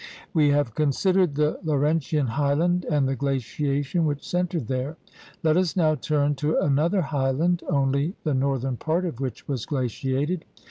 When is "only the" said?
7.69-8.33